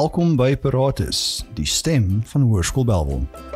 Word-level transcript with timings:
Welkom 0.00 0.30
by 0.32 0.54
Paratus, 0.56 1.44
die 1.58 1.66
stem 1.68 2.22
van 2.24 2.46
Hoërskool 2.48 2.86
Belwel. 2.88 3.49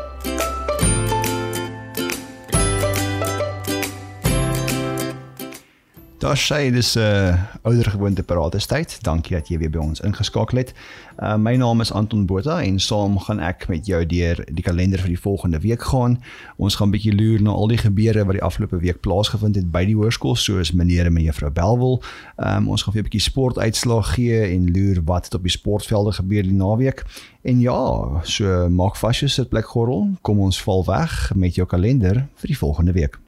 Daar 6.24 6.38
sê 6.38 6.70
dis 6.72 6.94
'n 6.94 6.98
uh, 6.98 7.42
ouer 7.62 7.84
gewoonte 7.84 8.22
paratus 8.22 8.66
tyd. 8.66 8.98
Dankie 9.02 9.36
dat 9.36 9.48
jy 9.48 9.58
weer 9.58 9.70
by 9.70 9.78
ons 9.78 10.00
ingeskakel 10.00 10.58
het. 10.58 10.72
Uh, 11.18 11.36
my 11.36 11.56
naam 11.56 11.80
is 11.80 11.92
Anton 11.92 12.26
Botha 12.26 12.62
en 12.62 12.80
saam 12.80 13.18
gaan 13.18 13.40
ek 13.40 13.68
met 13.68 13.86
jou 13.86 14.06
deur 14.06 14.44
die 14.52 14.62
kalender 14.62 14.98
vir 14.98 15.08
die 15.08 15.20
volgende 15.20 15.60
week 15.60 15.82
gaan. 15.82 16.22
Ons 16.56 16.74
gaan 16.74 16.88
'n 16.88 16.90
bietjie 16.90 17.14
loer 17.14 17.42
na 17.42 17.50
al 17.50 17.68
die 17.68 17.78
gebeure 17.78 18.24
wat 18.24 18.32
die 18.32 18.42
afgelope 18.42 18.76
week 18.76 19.00
plaasgevind 19.00 19.56
het 19.56 19.70
by 19.70 19.84
die 19.84 19.94
hoërskool 19.94 20.36
soos 20.36 20.72
meneer 20.72 21.06
en 21.06 21.12
mevrou 21.12 21.50
Belwel. 21.50 22.02
Um, 22.36 22.68
ons 22.68 22.82
gaan 22.82 22.92
vir 22.92 23.02
'n 23.02 23.08
bietjie 23.10 23.30
sportuitslae 23.30 24.02
gee 24.02 24.40
en 24.40 24.72
loer 24.72 25.04
wat 25.04 25.24
het 25.24 25.34
op 25.34 25.42
die 25.42 25.50
sportvelde 25.50 26.12
gebeur 26.12 26.42
die 26.42 26.52
naweek. 26.52 27.04
En 27.42 27.60
ja, 27.60 28.20
so 28.22 28.68
maak 28.70 28.96
vas 28.96 29.20
jou 29.20 29.28
sitplek 29.28 29.66
gordel. 29.66 30.16
Kom 30.22 30.38
ons 30.40 30.62
val 30.62 30.84
weg 30.84 31.32
met 31.34 31.54
jou 31.54 31.66
kalender 31.66 32.28
vir 32.34 32.48
die 32.48 32.58
volgende 32.58 32.92
week. 32.92 33.23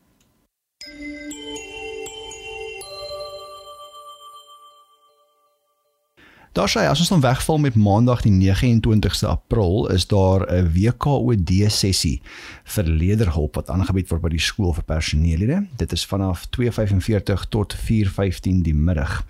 Daar 6.57 6.71
sê 6.73 6.87
as 6.89 6.99
ons 6.99 7.09
dan 7.09 7.21
wegval 7.21 7.59
met 7.59 7.75
Maandag 7.77 8.23
die 8.25 8.33
29ste 8.33 9.29
April 9.29 9.89
is 9.93 10.07
daar 10.07 10.41
'n 10.49 10.73
WKOD 10.73 11.53
sessie 11.69 12.23
vir 12.65 12.85
leerderhulp 12.85 13.55
wat 13.55 13.69
aangebied 13.69 14.09
word 14.09 14.23
by 14.23 14.29
die 14.29 14.41
skool 14.41 14.73
vir 14.73 14.85
personeellede. 14.85 15.67
Dit 15.77 15.93
is 15.93 16.07
vanaf 16.07 16.47
2:45 16.51 17.45
tot 17.49 17.77
4:15 17.77 18.63
die 18.63 18.75
middag. 18.75 19.25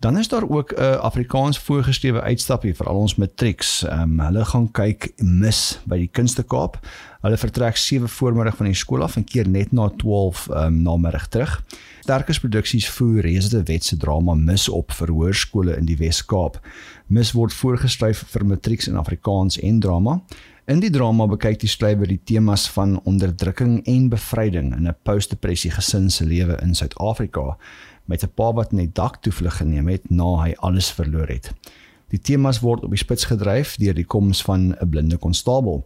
Dan 0.00 0.18
is 0.18 0.28
daar 0.28 0.48
ook 0.48 0.72
'n 0.72 0.80
Afrikaans 0.82 1.58
voorgeskrewe 1.58 2.20
uitstappie 2.20 2.74
vir 2.74 2.86
al 2.86 2.96
ons 2.96 3.14
matrieks. 3.14 3.84
Ehm 3.84 4.00
um, 4.00 4.20
hulle 4.20 4.44
gaan 4.44 4.70
kyk 4.70 5.12
mis 5.16 5.80
by 5.84 5.96
die 5.96 6.08
Kunste 6.12 6.42
Kaap. 6.42 6.78
Hulle 7.20 7.36
vertrek 7.36 7.76
7 7.76 8.08
voormiddag 8.08 8.56
van 8.56 8.66
die 8.66 8.74
skool 8.74 9.02
af 9.02 9.16
en 9.16 9.24
keer 9.24 9.48
net 9.48 9.72
na 9.72 9.90
12 9.96 10.48
ehm 10.48 10.66
um, 10.66 10.82
namiddag 10.82 11.28
terug. 11.28 11.64
Sterkes 12.00 12.40
Produksies 12.40 12.88
voer 12.90 13.20
reëse 13.22 13.62
wetse 13.62 13.96
drama 13.96 14.34
mis 14.34 14.68
op 14.68 14.92
vir 14.92 15.08
hoërskole 15.08 15.76
in 15.76 15.84
die 15.84 15.96
Wes-Kaap. 15.96 16.60
Mis 17.06 17.32
word 17.32 17.52
voorgeskryf 17.52 18.24
vir 18.26 18.46
matrieks 18.46 18.88
in 18.88 18.96
Afrikaans 18.96 19.58
en 19.58 19.80
drama. 19.80 20.20
In 20.64 20.80
die 20.80 20.90
drama 20.90 21.26
bekyk 21.26 21.60
die 21.60 21.68
skrywer 21.68 22.06
die 22.06 22.20
temas 22.24 22.68
van 22.70 23.00
onderdrukking 23.04 23.86
en 23.86 24.08
bevryding 24.08 24.76
in 24.76 24.88
'n 24.88 24.96
post-depressie 25.02 25.70
gesin 25.70 26.10
se 26.10 26.24
lewe 26.24 26.58
in 26.62 26.74
Suid-Afrika 26.74 27.56
met 28.10 28.24
'n 28.24 28.32
pa 28.34 28.52
wat 28.52 28.72
net 28.72 28.94
dak 28.94 29.22
toe 29.22 29.32
vlug 29.32 29.56
geneem 29.56 29.88
het 29.88 30.10
na 30.10 30.42
hy 30.42 30.54
alles 30.58 30.90
verloor 30.90 31.28
het. 31.28 31.52
Die 32.10 32.18
temas 32.18 32.60
word 32.60 32.84
op 32.84 32.90
die 32.90 32.98
spits 32.98 33.24
gedryf 33.24 33.76
deur 33.76 33.94
die 33.94 34.04
koms 34.04 34.42
van 34.42 34.74
'n 34.74 34.88
blinde 34.88 35.16
konstabel. 35.16 35.84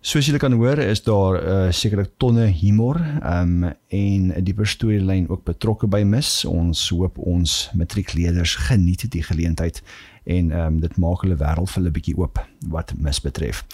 Soos 0.00 0.26
julle 0.26 0.38
kan 0.38 0.52
hoor, 0.52 0.78
is 0.78 1.02
daar 1.02 1.40
'n 1.40 1.46
uh, 1.48 1.72
sekerlik 1.72 2.10
tonne 2.16 2.46
humor 2.46 3.00
um, 3.24 3.64
en 3.88 4.32
'n 4.36 4.44
dieper 4.44 4.66
storielyn 4.66 5.28
ook 5.28 5.44
betrokke 5.44 5.86
by 5.86 6.02
Mis. 6.02 6.44
Ons 6.44 6.88
hoop 6.88 7.18
ons 7.18 7.70
matriekleerders 7.74 8.54
geniet 8.54 9.10
die 9.10 9.22
geleentheid 9.22 9.82
en 10.24 10.50
um, 10.50 10.80
dit 10.80 10.96
maak 10.96 11.20
hulle 11.20 11.36
wêreld 11.36 11.70
vir 11.70 11.82
hulle 11.82 11.90
bietjie 11.90 12.16
oop 12.16 12.46
wat 12.68 12.92
Mis 12.96 13.20
betref. 13.20 13.64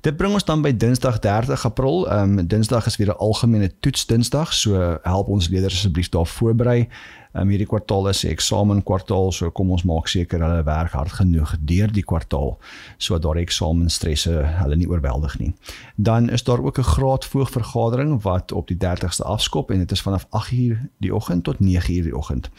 Dit 0.00 0.16
bring 0.16 0.32
ons 0.32 0.44
dan 0.44 0.62
by 0.62 0.70
Dinsdag 0.76 1.18
30 1.18 1.64
April. 1.64 2.04
Ehm 2.06 2.38
um, 2.38 2.46
Dinsdag 2.46 2.86
is 2.86 2.96
weer 2.96 3.08
'n 3.08 3.18
algemene 3.18 3.70
toets 3.80 4.06
Dinsdag, 4.06 4.52
so 4.54 4.98
help 5.02 5.28
ons 5.28 5.48
leerders 5.48 5.74
asseblief 5.74 6.08
daar 6.08 6.26
voorberei. 6.26 6.88
Um, 7.36 7.50
hierdie 7.52 7.68
kwartaal 7.68 8.08
is 8.08 8.24
'n 8.24 8.32
eksamen 8.32 8.82
kwartaal, 8.82 9.32
so 9.32 9.50
kom 9.50 9.70
ons 9.70 9.84
maak 9.84 10.08
seker 10.08 10.40
hulle 10.40 10.64
werk 10.64 10.92
hard 10.92 11.12
genoeg 11.12 11.56
deur 11.60 11.92
die 11.92 12.02
kwartaal 12.02 12.56
sodat 12.98 13.22
daar 13.22 13.36
eksamenstresse 13.36 14.32
hulle 14.62 14.76
nie 14.76 14.88
oorweldig 14.88 15.38
nie. 15.38 15.52
Dan 15.96 16.30
is 16.30 16.42
daar 16.42 16.64
ook 16.64 16.78
'n 16.78 16.82
graadvoogvergadering 16.82 18.22
wat 18.22 18.52
op 18.52 18.68
die 18.68 18.76
30ste 18.76 19.24
afskop 19.24 19.70
en 19.70 19.78
dit 19.78 19.92
is 19.92 20.00
vanaf 20.00 20.26
8uur 20.30 20.88
die 20.98 21.14
oggend 21.14 21.44
tot 21.44 21.60
9uur 21.60 22.02
die 22.02 22.16
oggend. 22.16 22.50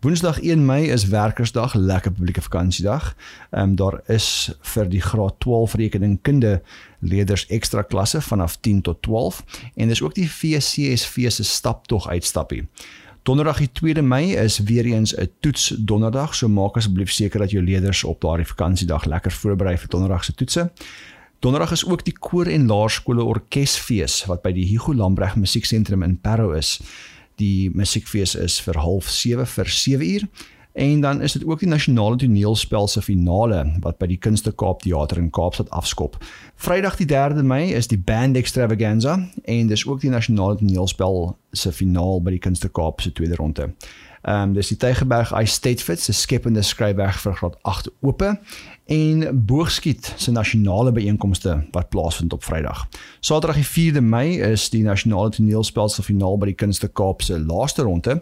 Woensdag 0.00 0.40
1 0.40 0.66
Mei 0.66 0.90
is 0.90 1.04
werkersdag, 1.04 1.74
lekker 1.74 2.12
publieke 2.12 2.42
vakansiedag. 2.42 3.16
Ehm 3.50 3.62
um, 3.62 3.76
daar 3.76 4.00
is 4.06 4.52
vir 4.60 4.88
die 4.88 5.00
graad 5.00 5.34
12 5.40 5.74
rekeningkunde 5.74 6.62
leerders 6.98 7.46
ekstra 7.46 7.82
klasse 7.82 8.20
vanaf 8.20 8.56
10 8.60 8.82
tot 8.82 9.02
12 9.02 9.44
en 9.74 9.88
dis 9.88 10.02
ook 10.02 10.14
die 10.14 10.30
VCSV 10.30 11.30
se 11.30 11.44
staptog 11.44 12.08
uitstappie. 12.08 12.68
Donderdag 13.22 13.58
die 13.58 13.70
2de 13.80 14.02
Mei 14.02 14.36
is 14.36 14.58
weer 14.58 14.84
eens 14.84 15.14
'n 15.16 15.30
toets 15.40 15.68
donderdag, 15.68 16.34
so 16.34 16.48
maak 16.48 16.76
asseblief 16.76 17.10
seker 17.10 17.40
dat 17.40 17.50
jou 17.50 17.64
leerders 17.64 18.04
op 18.04 18.20
daardie 18.20 18.46
vakansiedag 18.46 19.04
lekker 19.04 19.32
voorberei 19.32 19.78
vir 19.78 19.88
donderdag 19.88 20.24
se 20.24 20.34
toetse. 20.34 20.70
Donderdag 21.38 21.70
is 21.72 21.84
ook 21.86 22.04
die 22.04 22.18
koor 22.18 22.46
en 22.46 22.66
laerskole 22.66 23.22
orkesfees 23.22 24.24
wat 24.24 24.42
by 24.42 24.52
die 24.52 24.66
Hugo 24.66 24.94
Lambreg 24.94 25.36
Musieksentrum 25.36 26.02
in 26.02 26.20
Parow 26.20 26.56
is. 26.56 26.80
Die 27.38 27.70
musiekfees 27.70 28.34
is 28.34 28.60
vir 28.60 28.74
07:30 28.74 29.46
vir 29.46 29.66
7uur 29.66 30.28
En 30.72 31.00
dan 31.00 31.22
is 31.22 31.32
dit 31.32 31.44
ook 31.44 31.58
die 31.58 31.68
nasionale 31.68 32.16
toneelspel 32.16 32.88
se 32.88 33.02
finale 33.02 33.64
wat 33.80 33.98
by 33.98 34.06
die 34.06 34.18
Kunste 34.18 34.52
Kaap 34.52 34.82
Theater 34.82 35.18
in 35.18 35.30
Kaapstad 35.30 35.70
afskop. 35.70 36.18
Vrydag 36.54 36.96
die 36.96 37.06
3de 37.06 37.42
Mei 37.42 37.72
is 37.74 37.88
die 37.90 37.98
Band 37.98 38.36
Extravaganza 38.36 39.18
en 39.44 39.66
dis 39.66 39.86
ook 39.86 40.00
die 40.00 40.10
nasionale 40.10 40.56
toneelspel 40.60 41.36
se 41.52 41.72
finaal 41.72 42.22
by 42.22 42.36
die 42.36 42.42
Kunste 42.42 42.68
Kaap 42.68 43.00
se 43.00 43.12
tweede 43.12 43.34
ronde. 43.34 43.72
Ehm 44.28 44.42
um, 44.42 44.52
dis 44.52 44.68
die 44.68 44.76
Tygerberg 44.76 45.30
Ice 45.40 45.52
State 45.52 45.84
Fit 45.84 46.00
se 46.00 46.12
skepende 46.12 46.60
skryfweg 46.62 47.16
vir 47.22 47.36
graad 47.38 47.54
8 47.62 47.86
ope 48.04 48.34
en 48.84 49.22
boogskiet 49.46 50.12
se 50.16 50.32
nasionale 50.32 50.92
byeenkomste 50.92 51.54
wat 51.72 51.88
plaasvind 51.88 52.32
op 52.32 52.44
Vrydag. 52.44 52.86
Saterdag 53.20 53.56
die 53.56 53.92
4de 53.92 54.02
Mei 54.04 54.36
is 54.50 54.68
die 54.68 54.82
nasionale 54.84 55.30
toneelspel 55.30 55.88
se 55.88 56.04
finaal 56.04 56.36
by 56.36 56.50
die 56.50 56.58
Kunste 56.60 56.88
Kaap 56.92 57.24
se 57.24 57.40
laaste 57.40 57.88
ronde. 57.88 58.18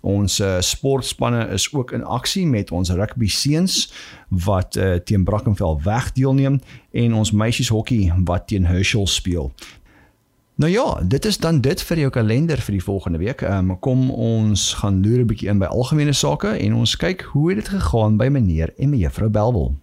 Ons 0.00 0.38
uh, 0.38 0.60
sportspanne 0.62 1.48
is 1.50 1.66
ook 1.74 1.90
in 1.92 2.04
aksie 2.06 2.46
met 2.46 2.70
ons 2.70 2.90
rugby 2.94 3.26
seuns 3.26 3.88
wat 4.30 4.76
uh, 4.78 4.94
teen 5.02 5.24
Brackenfell 5.26 5.80
weg 5.82 6.12
deelneem 6.14 6.60
en 6.94 7.14
ons 7.18 7.34
meisies 7.34 7.72
hokkie 7.74 8.12
wat 8.30 8.46
teen 8.46 8.66
Herschel 8.70 9.06
speel. 9.10 9.50
Nou 10.58 10.70
ja, 10.70 11.00
dit 11.04 11.24
is 11.24 11.36
dan 11.38 11.60
dit 11.60 11.82
vir 11.82 11.98
jou 12.02 12.08
kalender 12.10 12.58
vir 12.58 12.74
die 12.74 12.82
volgende 12.82 13.18
week. 13.18 13.44
Ehm 13.46 13.70
um, 13.70 13.76
kom 13.78 14.08
ons 14.10 14.74
gaan 14.80 14.96
loer 15.04 15.20
'n 15.22 15.26
bietjie 15.30 15.48
in 15.48 15.58
by 15.58 15.66
algemene 15.70 16.12
sake 16.12 16.48
en 16.48 16.74
ons 16.74 16.96
kyk 16.96 17.22
hoe 17.30 17.48
het 17.48 17.58
dit 17.62 17.68
gegaan 17.68 18.16
by 18.16 18.26
meneer 18.26 18.74
en 18.76 18.90
mevrou 18.90 19.28
Belwel. 19.30 19.76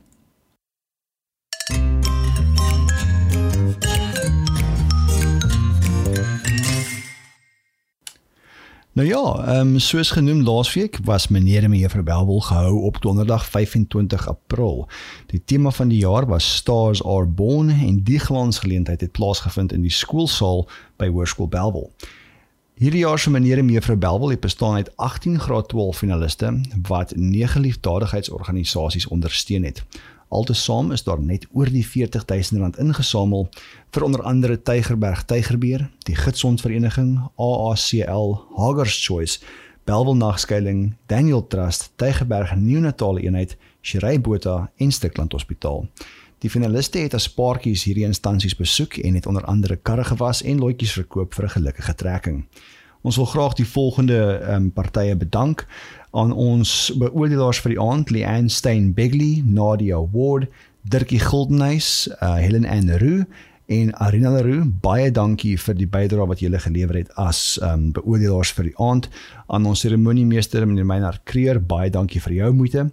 Nou 8.96 9.08
ja, 9.08 9.46
ehm 9.46 9.74
um, 9.74 9.80
soos 9.80 10.12
genoem 10.12 10.42
laasweek 10.42 11.00
was 11.04 11.28
meneer 11.28 11.64
en 11.64 11.70
mevrou 11.70 12.04
Belwel 12.04 12.40
gehou 12.40 12.82
op 12.82 13.02
donderdag 13.02 13.46
25 13.46 14.28
April. 14.28 14.88
Die 15.28 15.42
tema 15.46 15.72
van 15.72 15.88
die 15.88 15.98
jaar 15.98 16.26
was 16.26 16.56
Stars 16.56 17.04
Are 17.04 17.26
Born 17.26 17.70
en 17.70 18.04
die 18.04 18.20
glansgeleentheid 18.20 19.02
het 19.02 19.12
plaasgevind 19.12 19.72
in 19.72 19.82
die 19.82 19.92
skoolsaal 19.92 20.70
by 20.96 21.10
Hoërskool 21.12 21.48
Belwel. 21.48 21.92
Hierdie 22.76 23.04
jaar 23.04 23.20
se 23.20 23.30
meneer 23.30 23.58
en 23.58 23.66
mevrou 23.66 23.98
Belwel 23.98 24.30
het 24.30 24.40
bestaan 24.40 24.76
uit 24.76 24.98
18 24.98 25.40
graad 25.40 25.68
12 25.68 25.98
finaliste 25.98 26.62
wat 26.88 27.14
9 27.16 27.62
liefdadigheidsorganisasies 27.62 29.08
ondersteun 29.08 29.64
het. 29.64 29.84
Altesaam 30.36 30.92
is 30.92 31.04
daar 31.04 31.22
net 31.22 31.46
oor 31.54 31.70
die 31.72 31.86
40000 31.88 32.60
rand 32.60 32.80
ingesamel 32.82 33.46
vir 33.96 34.04
onder 34.04 34.24
andere 34.28 34.58
Tygerberg 34.62 35.24
Tygerbeer, 35.30 35.86
die 36.04 36.16
Gidsond 36.16 36.62
Vereniging, 36.62 37.14
AACL, 37.40 38.36
Hagers 38.58 38.98
Choice, 39.06 39.40
Belwel 39.88 40.18
Nagskuiling, 40.20 40.96
Daniel 41.08 41.48
Trust, 41.48 41.92
Tygerberg 41.96 42.56
Neonatale 42.56 43.22
Eenheid, 43.22 43.56
Shirey 43.82 44.20
Botha 44.22 44.72
en 44.76 44.92
Stikland 44.92 45.32
Hospitaal. 45.32 45.88
Die 46.44 46.50
finaliste 46.52 47.00
het 47.00 47.16
as 47.16 47.30
paartjies 47.32 47.86
hierdie 47.88 48.06
instansies 48.06 48.58
besoek 48.60 48.98
en 49.08 49.16
het 49.16 49.26
onder 49.32 49.46
andere 49.48 49.78
karre 49.78 50.04
gewas 50.04 50.44
en 50.44 50.60
loetjies 50.60 50.98
verkoop 51.00 51.34
vir 51.34 51.46
'n 51.46 51.56
gelukkige 51.56 51.96
trekking. 51.96 52.44
Ons 53.06 53.20
wil 53.22 53.28
graag 53.30 53.54
die 53.54 53.68
volgende 53.70 54.42
um, 54.50 54.72
partye 54.74 55.14
bedank 55.16 55.68
aan 56.12 56.32
ons 56.34 56.90
beoordelaars 56.98 57.60
vir 57.62 57.76
die 57.76 57.82
aand, 57.82 58.10
Leanne 58.10 58.50
Stein 58.50 58.94
Begley, 58.98 59.44
Nadia 59.46 60.00
Ward, 60.14 60.48
Dirkie 60.90 61.20
Guldenhuis, 61.22 62.08
uh, 62.16 62.40
Helen 62.42 62.66
Ann 62.66 62.90
Roo 62.98 63.28
en 63.70 63.92
Arina 64.02 64.32
Leroux. 64.34 64.72
Baie 64.82 65.12
dankie 65.14 65.54
vir 65.62 65.78
die 65.78 65.90
bydrae 65.90 66.26
wat 66.32 66.42
julle 66.42 66.62
gelewer 66.64 66.98
het 67.04 67.12
as 67.22 67.60
um, 67.62 67.92
beoordelaars 67.94 68.56
vir 68.58 68.72
die 68.72 68.74
aand. 68.82 69.10
Aan 69.54 69.70
ons 69.70 69.86
seremoniemeester 69.86 70.66
meneer 70.66 70.90
Meinhard 70.90 71.22
Kreer, 71.30 71.62
baie 71.62 71.94
dankie 71.94 72.24
vir 72.26 72.40
jou 72.40 72.52
moeite. 72.58 72.88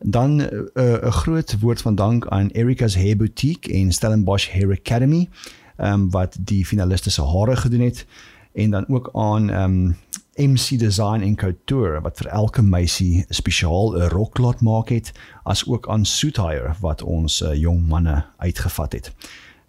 Dan 0.00 0.40
uh, 0.40 0.48
'n 0.48 1.04
uh, 1.04 1.12
groot 1.20 1.56
woord 1.60 1.84
van 1.84 2.00
dank 2.00 2.26
aan 2.32 2.48
Erica's 2.56 2.96
Hair 2.96 3.20
Boutique 3.20 3.68
en 3.68 3.92
Stellenbosch 3.92 4.48
Hair 4.48 4.72
Academy, 4.80 5.28
um, 5.76 6.08
wat 6.10 6.40
die 6.40 6.64
finaliste 6.64 7.10
se 7.10 7.22
hare 7.22 7.56
gedoen 7.56 7.84
het 7.90 8.06
en 8.52 8.70
dan 8.70 8.88
ook 8.88 9.10
aan 9.12 9.48
um, 9.48 9.96
MC 10.34 10.78
Design 10.78 11.20
en 11.20 11.34
Couture 11.34 12.00
wat 12.00 12.18
vir 12.22 12.30
elke 12.30 12.62
meisie 12.62 13.24
spesiaal 13.28 13.96
'n 13.96 14.08
rok 14.08 14.38
laat 14.38 14.60
maak 14.60 14.88
het, 14.88 15.12
as 15.42 15.66
ook 15.66 15.88
aan 15.88 16.04
Suithire 16.04 16.74
wat 16.80 17.02
ons 17.02 17.40
uh, 17.42 17.54
jong 17.54 17.86
manne 17.88 18.24
uitgevat 18.36 18.92
het. 18.92 19.12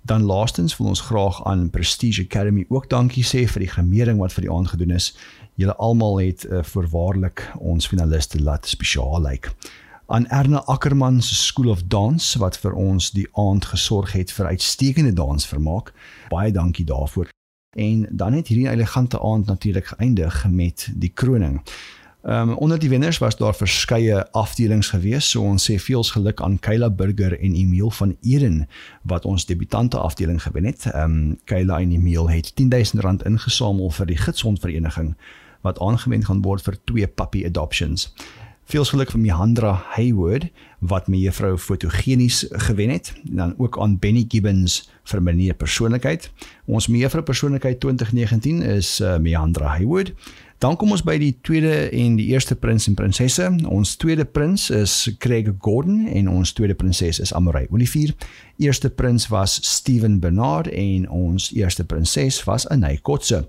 Dan 0.02 0.24
laastens 0.24 0.78
wil 0.78 0.88
ons 0.88 1.02
graag 1.02 1.46
aan 1.46 1.70
Prestige 1.70 2.22
Academy 2.22 2.66
ook 2.70 2.90
dankie 2.90 3.24
sê 3.24 3.48
vir 3.48 3.60
die 3.60 3.74
gemering 3.74 4.20
wat 4.20 4.34
vir 4.34 4.42
die 4.42 4.52
aand 4.52 4.68
gedoen 4.68 4.92
is. 4.92 5.18
Julle 5.56 5.76
almal 5.76 6.20
het 6.20 6.46
uh, 6.46 6.64
voorwaardelik 6.64 7.52
ons 7.60 7.88
finaliste 7.88 8.42
laat 8.42 8.68
spesiaal 8.68 9.22
lyk. 9.22 9.46
Like 9.46 9.50
aan 10.10 10.28
Erna 10.28 10.64
Ackerman 10.66 11.22
se 11.22 11.36
School 11.36 11.70
of 11.70 11.84
Dance 11.84 12.40
wat 12.40 12.58
vir 12.58 12.74
ons 12.74 13.12
die 13.14 13.28
aand 13.38 13.66
gesorg 13.66 14.16
het 14.18 14.32
vir 14.34 14.46
uitstekende 14.56 15.14
dansvermaak. 15.14 15.94
Baie 16.34 16.52
dankie 16.52 16.86
daarvoor. 16.86 17.30
En 17.70 18.08
dan 18.12 18.34
het 18.34 18.48
hierdie 18.48 18.70
elegante 18.70 19.22
aand 19.22 19.46
natuurlik 19.46 19.86
geëindig 19.86 20.48
met 20.50 20.90
die 20.96 21.10
kroning. 21.14 21.62
Ehm 22.22 22.50
um, 22.50 22.56
onder 22.56 22.80
die 22.80 22.90
wenners 22.90 23.18
was 23.18 23.38
daar 23.38 23.56
verskeie 23.56 24.32
afdelings 24.32 24.90
gewees. 24.90 25.30
So 25.30 25.42
ons 25.42 25.72
sê 25.72 25.76
veels 25.80 26.12
geluk 26.12 26.42
aan 26.42 26.60
Kayla 26.60 26.90
Burger 26.90 27.40
en 27.40 27.54
Emil 27.54 27.92
van 27.92 28.18
Eden 28.22 28.68
wat 29.04 29.26
ons 29.26 29.46
debutante 29.46 29.98
afdeling 29.98 30.44
gewen 30.44 30.66
het. 30.66 30.86
Ehm 30.86 31.04
um, 31.04 31.38
Kayla 31.44 31.80
en 31.80 31.92
Emil 31.92 32.30
het 32.30 32.54
R10000 32.62 33.24
ingesamel 33.24 33.90
vir 33.90 34.06
die 34.06 34.18
Gidsondvereniging 34.18 35.16
wat 35.62 35.80
aangewend 35.80 36.26
gaan 36.26 36.42
word 36.42 36.62
vir 36.62 36.78
twee 36.84 37.08
puppy 37.08 37.46
adoptions. 37.46 38.14
Veel 38.70 38.86
geluk 38.86 39.10
vir 39.10 39.22
Mehandra 39.24 39.72
Hayward 39.96 40.52
wat 40.86 41.08
my 41.10 41.18
juffrou 41.18 41.56
fotogenies 41.58 42.44
gewen 42.68 42.92
het. 42.94 43.08
Dan 43.24 43.56
ook 43.58 43.80
aan 43.82 43.96
Benny 43.98 44.26
Gibbons 44.28 44.84
vir 45.10 45.24
meneer 45.26 45.56
persoonlikheid. 45.58 46.28
Ons 46.70 46.88
mevrou 46.88 47.24
persoonlikheid 47.26 47.80
2019 47.82 48.62
is 48.62 49.00
uh, 49.02 49.16
Mehandra 49.18 49.72
Hayward. 49.74 50.14
Dan 50.62 50.78
kom 50.78 50.94
ons 50.94 51.02
by 51.02 51.18
die 51.18 51.32
tweede 51.42 51.90
en 51.90 52.20
die 52.20 52.28
eerste 52.30 52.54
prins 52.56 52.86
en 52.86 52.94
prinsesse. 52.94 53.50
Ons 53.66 53.96
tweede 53.98 54.28
prins 54.30 54.68
is 54.70 55.16
Craig 55.18 55.50
Gordon 55.58 56.06
en 56.06 56.30
ons 56.30 56.54
tweede 56.54 56.78
prinses 56.78 57.18
is 57.26 57.34
Amorey 57.34 57.66
Olivier. 57.74 58.14
Eerste 58.62 58.94
prins 58.94 59.32
was 59.34 59.58
Steven 59.66 60.20
Bernard 60.22 60.70
en 60.70 61.10
ons 61.10 61.50
eerste 61.58 61.90
prinses 61.90 62.44
was 62.46 62.70
Anay 62.70 63.02
Kotse. 63.02 63.48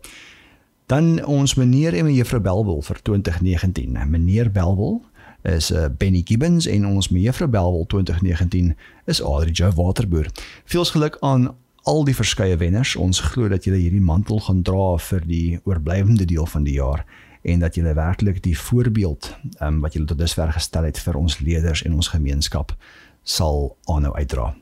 Dan 0.90 1.20
ons 1.22 1.54
meneer 1.54 1.94
en 1.94 2.08
mevrou 2.08 2.40
Belwel 2.42 2.80
vir 2.82 2.98
2019. 3.06 3.94
Meneer 4.10 4.48
Belwel 4.50 4.96
is 5.42 5.70
uh, 5.70 5.86
Benny 5.98 6.22
Gibbons 6.24 6.66
en 6.66 6.86
ons 6.86 7.08
mevrou 7.08 7.48
Belwel 7.48 7.86
2019 7.86 8.74
is 9.06 9.22
Adri 9.22 9.50
Jo 9.52 9.70
Waterboer. 9.76 10.28
Veels 10.64 10.90
geluk 10.90 11.16
aan 11.20 11.50
al 11.82 12.04
die 12.04 12.14
verskeie 12.14 12.56
wenners. 12.56 12.96
Ons 12.96 13.20
glo 13.20 13.48
dat 13.48 13.64
julle 13.64 13.80
hierdie 13.80 14.04
mantel 14.04 14.40
gaan 14.40 14.62
dra 14.62 14.96
vir 15.00 15.24
die 15.26 15.58
oorblywende 15.64 16.24
deel 16.28 16.46
van 16.46 16.64
die 16.64 16.76
jaar 16.78 17.06
en 17.42 17.62
dat 17.64 17.74
julle 17.74 17.94
werklik 17.96 18.42
die 18.44 18.58
voorbeeld 18.58 19.30
um, 19.64 19.80
wat 19.80 19.94
julle 19.96 20.06
tot 20.06 20.18
dusver 20.20 20.52
gestel 20.52 20.84
het 20.84 20.98
vir 21.00 21.16
ons 21.16 21.38
leerders 21.40 21.82
en 21.88 21.96
ons 21.96 22.12
gemeenskap 22.12 22.74
sal 23.22 23.76
aanhou 23.88 24.12
uitdra. 24.16 24.52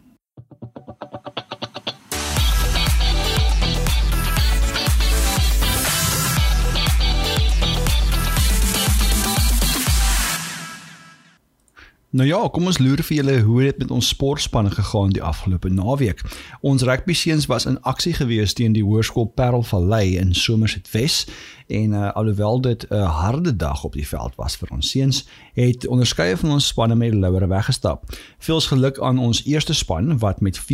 Nou 12.11 12.25
ja, 12.29 12.39
kom 12.49 12.65
ons 12.65 12.79
loer 12.81 13.03
vir 13.05 13.19
julle 13.19 13.35
hoe 13.45 13.59
dit 13.67 13.81
met 13.83 13.91
ons 13.93 14.07
sportspan 14.09 14.71
gegaan 14.73 15.11
die 15.13 15.21
afgelope 15.23 15.69
naweek. 15.69 16.23
Ons 16.65 16.83
rugby 16.89 17.13
seuns 17.13 17.45
was 17.53 17.67
in 17.69 17.77
aksie 17.85 18.15
gewees 18.17 18.55
teen 18.57 18.73
die 18.73 18.85
Hoërskool 18.85 19.27
Parelvallei 19.37 20.17
in 20.17 20.33
Somerset 20.35 20.89
Wes 20.95 21.27
en 21.69 21.93
uh, 21.93 22.09
alhoewel 22.17 22.61
dit 22.65 22.87
'n 22.89 22.97
harde 22.97 23.57
dag 23.57 23.85
op 23.85 23.93
die 23.93 24.09
veld 24.09 24.35
was 24.41 24.57
vir 24.57 24.69
ons 24.73 24.91
seuns, 24.91 25.27
het 25.53 25.87
onderskeie 25.87 26.37
van 26.37 26.51
ons 26.51 26.67
spanne 26.67 26.95
met 26.95 27.15
louere 27.15 27.47
weggestap. 27.47 28.09
Veels 28.39 28.67
geluk 28.67 29.01
aan 29.01 29.19
ons 29.19 29.45
eerste 29.45 29.75
span 29.75 30.19
wat 30.19 30.41
met 30.41 30.61
24-17 30.61 30.65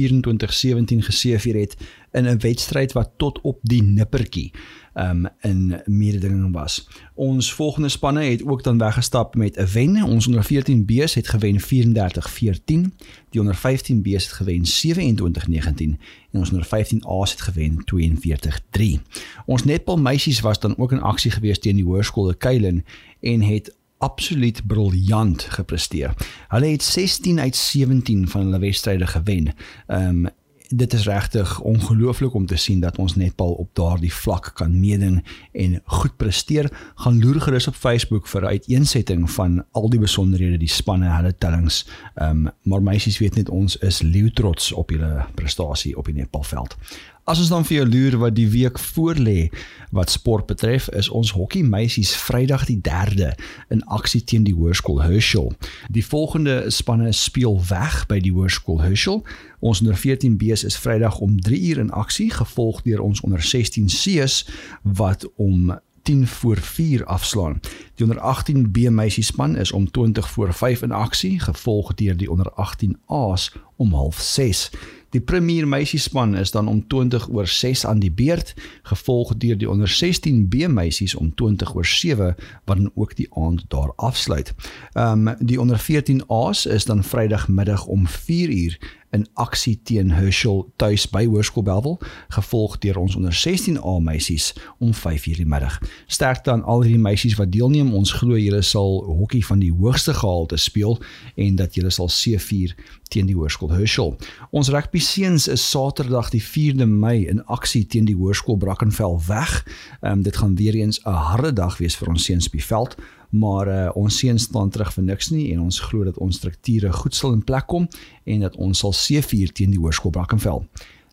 geseëvier 1.02 1.58
het 1.60 1.76
in 2.14 2.26
'n 2.26 2.38
wedstryd 2.38 2.92
wat 2.92 3.10
tot 3.16 3.40
op 3.40 3.58
die 3.62 3.82
nippertjie 3.82 4.52
um, 4.94 5.26
in 5.40 5.82
mededinging 5.84 6.52
was. 6.52 6.88
Ons 7.14 7.52
volgende 7.52 7.88
spanne 7.88 8.22
het 8.22 8.46
ook 8.46 8.62
dan 8.62 8.78
weggestap 8.78 9.34
met 9.34 9.56
'n 9.56 9.66
wen. 9.72 10.02
Ons 10.02 10.26
onder 10.26 10.44
14 10.44 10.84
B's 10.84 11.14
het 11.14 11.28
gewen 11.28 11.60
34-14. 11.60 12.94
Die 13.30 13.40
onder 13.40 13.54
15 13.54 14.02
B's 14.02 14.24
het 14.24 14.32
gewen 14.32 14.64
27-19 14.64 15.98
en 16.30 16.38
ons 16.38 16.50
onder 16.50 16.64
15 16.64 17.04
A's 17.04 17.30
het 17.30 17.40
gewen 17.40 17.84
42-3. 17.84 19.00
Ons 19.46 19.64
netbal 19.64 19.96
meisies 19.96 20.40
was 20.40 20.60
dan 20.60 20.78
ook 20.78 20.92
in 20.92 21.00
aksie 21.00 21.30
gewees 21.30 21.58
teen 21.58 21.76
die 21.76 21.84
hoërskool 21.84 22.34
Keilen 22.34 22.84
en 23.20 23.40
het 23.40 23.76
absoluut 23.98 24.66
briljant 24.66 25.42
gepresteer. 25.42 26.14
Hulle 26.48 26.66
het 26.66 26.82
16 26.82 27.40
uit 27.40 27.56
17 27.56 28.28
van 28.28 28.40
hulle 28.40 28.58
wedstryde 28.58 29.06
gewen. 29.06 29.54
Um, 29.86 30.28
dit 30.76 30.92
is 30.92 31.06
regtig 31.06 31.60
ongelooflik 31.60 32.34
om 32.34 32.46
te 32.46 32.56
sien 32.56 32.80
dat 32.80 32.98
ons 32.98 33.14
netbal 33.14 33.52
op 33.52 33.68
daardie 33.72 34.12
vlak 34.14 34.50
kan 34.54 34.80
meeding 34.80 35.24
en 35.52 35.80
goed 35.84 36.16
presteer. 36.16 36.70
Gaan 36.94 37.20
loer 37.20 37.40
gerus 37.40 37.66
op 37.66 37.74
Facebook 37.74 38.26
vir 38.28 38.42
'n 38.42 38.46
uiteensetting 38.46 39.30
van 39.30 39.64
al 39.70 39.88
die 39.90 40.00
besonderhede, 40.00 40.56
die 40.56 40.68
spanne, 40.68 41.08
hulle 41.08 41.34
tellings. 41.38 41.86
Ehm 42.14 42.46
um, 42.46 42.52
maar 42.62 42.82
meisies 42.82 43.18
weet 43.18 43.34
net 43.34 43.48
ons 43.48 43.76
is 43.76 44.02
leeu 44.02 44.30
trots 44.30 44.72
op 44.72 44.90
julle 44.90 45.26
prestasie 45.34 45.96
op 45.96 46.04
die 46.04 46.14
netbalveld. 46.14 46.76
As 47.24 47.38
ons 47.40 47.48
dan 47.48 47.64
vir 47.64 47.78
jou 47.78 47.84
loer 47.88 48.18
wat 48.20 48.34
die 48.36 48.50
week 48.52 48.76
voorlê 48.78 49.48
wat 49.96 50.10
sport 50.12 50.44
betref, 50.46 50.90
is 50.92 51.08
ons 51.08 51.30
hokkie 51.32 51.62
meisies 51.64 52.12
Vrydag 52.20 52.66
die 52.68 52.76
3de 52.84 53.30
in 53.72 53.80
aksie 53.88 54.20
teen 54.20 54.44
die 54.44 54.52
Hoërskool 54.52 55.00
Herschel. 55.00 55.54
Die 55.88 56.04
volgende 56.04 56.68
spanne 56.68 57.14
speel 57.16 57.56
weg 57.70 58.02
by 58.10 58.18
die 58.20 58.32
Hoërskool 58.34 58.82
Herschel. 58.84 59.22
Ons 59.64 59.80
onder 59.80 59.96
14 59.96 60.36
B's 60.36 60.66
is 60.68 60.76
Vrydag 60.76 61.16
om 61.24 61.40
3 61.40 61.62
uur 61.70 61.80
in 61.86 61.94
aksie, 61.96 62.28
gevolg 62.28 62.84
deur 62.84 63.00
ons 63.00 63.24
onder 63.24 63.40
16 63.40 63.88
C's 63.88 64.44
wat 64.82 65.24
om 65.40 65.72
10 66.04 66.26
voor 66.26 66.60
4 66.60 67.04
afslaan. 67.04 67.60
Die 67.94 68.04
onder 68.04 68.20
18 68.20 68.70
B 68.70 68.76
meisiespan 68.76 69.56
is 69.56 69.72
om 69.72 69.90
20 69.90 70.30
voor 70.30 70.52
5 70.52 70.82
in 70.82 70.92
aksie, 70.92 71.40
gevolg 71.40 71.94
deur 71.94 72.16
die 72.16 72.30
onder 72.30 72.52
18 72.52 72.98
A's 73.06 73.52
om 73.76 74.12
06:30. 74.12 74.76
Die 75.14 75.22
premier 75.22 75.68
meisiespan 75.68 76.34
is 76.34 76.50
dan 76.50 76.68
om 76.68 76.86
20 76.86 77.28
oor 77.30 77.46
6 77.46 77.86
aan 77.86 78.00
die 78.02 78.10
beurt, 78.10 78.54
gevolg 78.82 79.36
deur 79.38 79.58
die 79.58 79.70
onder 79.70 79.88
16 79.88 80.48
B 80.48 80.66
meisies 80.66 81.14
om 81.14 81.34
20 81.34 81.74
oor 81.74 81.86
7 81.86 82.34
wat 82.64 82.76
dan 82.76 82.90
ook 82.94 83.14
die 83.16 83.28
aand 83.30 83.64
daar 83.68 83.92
afsluit. 83.96 84.54
Ehm 84.92 85.28
um, 85.28 85.36
die 85.38 85.60
onder 85.60 85.78
14 85.78 86.24
A's 86.26 86.66
is 86.66 86.84
dan 86.84 87.04
Vrydagmiddag 87.04 87.86
om 87.86 88.06
4 88.06 88.48
uur 88.50 88.78
in 89.14 89.26
aksie 89.40 89.78
teen 89.86 90.10
Herschel 90.10 90.64
tuis 90.76 91.06
by 91.10 91.24
Hoërskool 91.30 91.64
Belwel, 91.66 91.98
gevolg 92.34 92.76
deur 92.82 92.98
ons 92.98 93.14
onder 93.16 93.32
16A 93.32 93.94
meisies 94.02 94.52
om 94.78 94.92
5:00 94.92 95.38
die 95.38 95.46
middag. 95.46 95.78
Sterkte 96.06 96.50
aan 96.50 96.64
al 96.64 96.80
die 96.80 96.98
meisies 96.98 97.36
wat 97.38 97.52
deelneem. 97.52 97.94
Ons 97.94 98.12
glo 98.12 98.36
julle 98.36 98.62
sal 98.62 99.04
hokkie 99.04 99.44
van 99.46 99.58
die 99.58 99.72
hoogste 99.72 100.14
gehalte 100.14 100.56
speel 100.56 100.98
en 101.36 101.56
dat 101.56 101.74
julle 101.74 101.90
sal 101.90 102.10
C4 102.10 102.74
teen 103.08 103.26
die 103.26 103.34
Hoërskool 103.34 103.70
Herschel. 103.70 104.16
Ons 104.50 104.68
rugby 104.68 104.98
seuns 104.98 105.48
is 105.48 105.70
Saterdag 105.70 106.30
die 106.30 106.42
4de 106.42 106.86
Mei 106.86 107.26
in 107.28 107.44
aksie 107.46 107.86
teen 107.86 108.04
die 108.04 108.16
Hoërskool 108.16 108.56
Brackenfell 108.56 109.18
weg. 109.28 109.64
Ehm 110.00 110.12
um, 110.12 110.22
dit 110.22 110.36
gaan 110.36 110.56
weer 110.56 110.74
eens 110.74 111.00
'n 111.04 111.10
harde 111.10 111.52
dag 111.52 111.78
wees 111.78 111.96
vir 111.96 112.08
ons 112.08 112.24
seuns 112.24 112.46
op 112.46 112.52
die 112.52 112.64
veld 112.64 112.96
maar 113.34 113.68
uh, 113.68 113.90
ons 113.98 114.18
seën 114.18 114.38
staan 114.38 114.70
terug 114.70 114.92
vir 114.94 115.06
niks 115.10 115.30
nie 115.34 115.48
en 115.54 115.64
ons 115.66 115.80
glo 115.88 116.06
dat 116.06 116.18
ons 116.22 116.36
strukture 116.38 116.92
goed 116.94 117.16
sal 117.16 117.34
in 117.34 117.42
plek 117.42 117.66
kom 117.70 117.88
en 118.30 118.46
dat 118.46 118.56
ons 118.62 118.78
sal 118.78 118.94
seëvier 118.94 119.52
teen 119.52 119.74
die 119.74 119.80
Hoërskool 119.82 120.14
Brackenfell. 120.14 120.62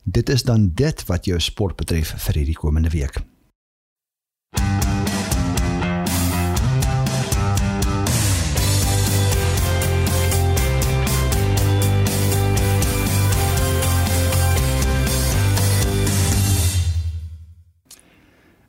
Dit 0.04 0.30
is 0.30 0.46
dan 0.46 0.72
dit 0.78 1.06
wat 1.10 1.30
jou 1.30 1.40
sport 1.42 1.78
betref 1.82 2.13
vir 2.28 2.42
hierdie 2.42 2.58
komende 2.58 2.94
week. 2.94 3.22